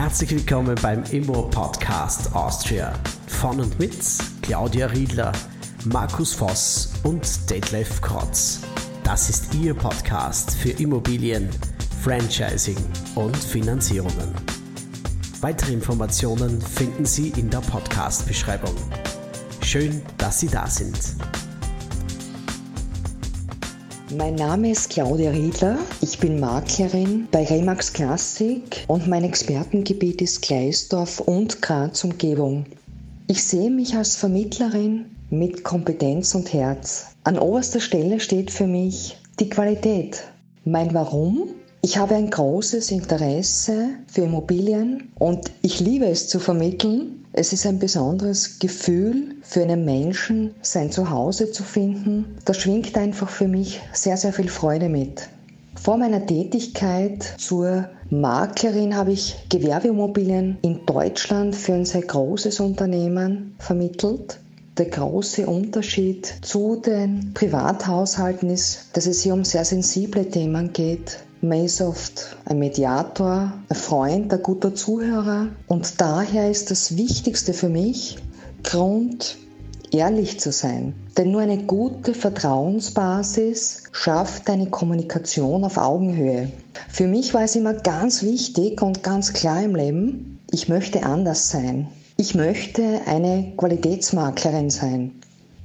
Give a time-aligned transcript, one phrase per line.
[0.00, 2.92] Herzlich willkommen beim Immo Podcast Austria.
[3.26, 3.98] Von und mit
[4.42, 5.32] Claudia Riedler,
[5.86, 8.60] Markus Voss und Detlef Krotz.
[9.02, 11.50] Das ist Ihr Podcast für Immobilien,
[12.00, 12.76] Franchising
[13.16, 14.32] und Finanzierungen.
[15.40, 18.76] Weitere Informationen finden Sie in der Podcast-Beschreibung.
[19.62, 20.96] Schön, dass Sie da sind.
[24.16, 25.78] Mein Name ist Claudia Riedler.
[26.00, 32.64] Ich bin Maklerin bei Remax Classic und mein Expertengebiet ist Gleisdorf und Graz Umgebung.
[33.26, 37.08] Ich sehe mich als Vermittlerin mit Kompetenz und Herz.
[37.24, 40.24] An oberster Stelle steht für mich die Qualität.
[40.64, 41.50] Mein Warum?
[41.82, 47.66] Ich habe ein großes Interesse für Immobilien und ich liebe es zu vermitteln es ist
[47.66, 52.36] ein besonderes Gefühl für einen Menschen, sein Zuhause zu finden.
[52.44, 55.28] Da schwingt einfach für mich sehr, sehr viel Freude mit.
[55.80, 63.54] Vor meiner Tätigkeit zur Maklerin habe ich Gewerbeimmobilien in Deutschland für ein sehr großes Unternehmen
[63.60, 64.40] vermittelt.
[64.76, 71.18] Der große Unterschied zu den Privathaushalten ist, dass es hier um sehr sensible Themen geht.
[71.40, 77.54] Man ist oft ein Mediator, ein Freund, ein guter Zuhörer und daher ist das Wichtigste
[77.54, 78.16] für mich,
[78.64, 79.38] Grund,
[79.92, 80.94] ehrlich zu sein.
[81.16, 86.50] Denn nur eine gute Vertrauensbasis schafft eine Kommunikation auf Augenhöhe.
[86.88, 91.50] Für mich war es immer ganz wichtig und ganz klar im Leben, ich möchte anders
[91.50, 91.86] sein.
[92.16, 95.12] Ich möchte eine Qualitätsmaklerin sein.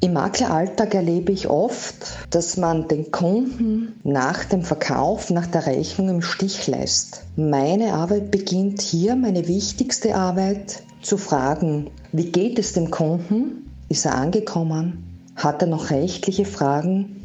[0.04, 1.96] Im Makleralltag erlebe ich oft,
[2.30, 7.24] dass man den Kunden nach dem Verkauf, nach der Rechnung im Stich lässt.
[7.38, 13.72] Meine Arbeit beginnt hier, meine wichtigste Arbeit, zu fragen, wie geht es dem Kunden?
[13.88, 15.22] Ist er angekommen?
[15.38, 17.22] Hat er noch rechtliche Fragen?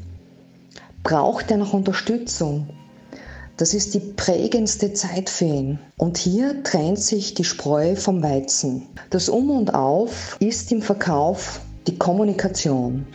[1.02, 2.68] Braucht er noch Unterstützung?
[3.56, 5.78] Das ist die prägendste Zeit für ihn.
[5.96, 8.86] Und hier trennt sich die Spreu vom Weizen.
[9.10, 13.06] Das Um und Auf ist im Verkauf die Kommunikation.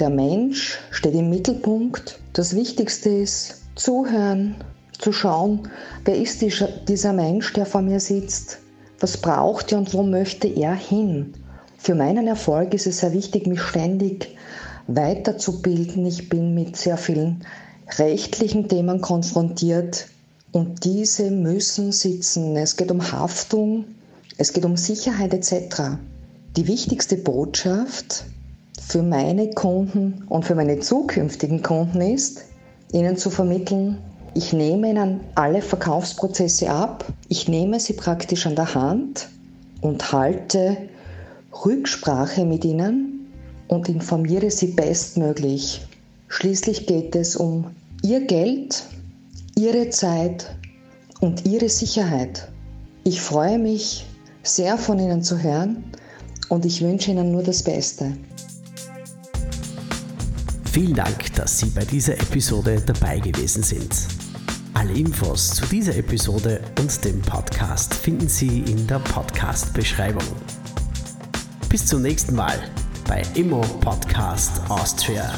[0.00, 2.18] Der Mensch steht im Mittelpunkt.
[2.32, 4.56] Das Wichtigste ist zuhören,
[4.98, 5.68] zu schauen,
[6.04, 6.42] wer ist
[6.88, 8.58] dieser Mensch, der vor mir sitzt,
[8.98, 11.34] was braucht er und wo möchte er hin.
[11.78, 14.36] Für meinen Erfolg ist es sehr wichtig, mich ständig
[14.88, 16.04] weiterzubilden.
[16.04, 17.44] Ich bin mit sehr vielen
[17.96, 20.08] rechtlichen Themen konfrontiert
[20.50, 22.56] und diese müssen sitzen.
[22.56, 23.84] Es geht um Haftung,
[24.36, 25.98] es geht um Sicherheit etc.
[26.56, 28.24] Die wichtigste Botschaft
[28.80, 32.44] für meine Kunden und für meine zukünftigen Kunden ist,
[32.92, 33.98] ihnen zu vermitteln,
[34.34, 39.28] ich nehme ihnen alle Verkaufsprozesse ab, ich nehme sie praktisch an der Hand
[39.80, 40.76] und halte
[41.64, 43.28] Rücksprache mit ihnen
[43.68, 45.86] und informiere sie bestmöglich.
[46.26, 47.66] Schließlich geht es um
[48.02, 48.82] ihr Geld,
[49.56, 50.52] ihre Zeit
[51.20, 52.48] und ihre Sicherheit.
[53.04, 54.04] Ich freue mich
[54.42, 55.84] sehr von Ihnen zu hören
[56.50, 58.12] und ich wünsche Ihnen nur das Beste.
[60.70, 63.96] Vielen Dank, dass Sie bei dieser Episode dabei gewesen sind.
[64.74, 70.24] Alle Infos zu dieser Episode und dem Podcast finden Sie in der Podcast-Beschreibung.
[71.68, 72.58] Bis zum nächsten Mal
[73.06, 75.32] bei Immo Podcast Austria.